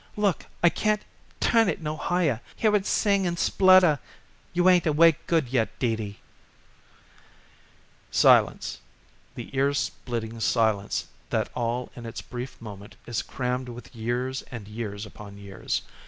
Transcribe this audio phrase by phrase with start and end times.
[0.17, 1.03] Look I can't
[1.39, 2.41] turn it no higher.
[2.55, 3.99] Hear it sing and splutter.
[4.51, 6.19] You ain't awake good yet, Dee Dee."
[8.09, 8.79] Silence
[9.35, 14.67] the ear splitting silence that all in its brief moment is crammed with years and
[14.67, 15.83] years upon years.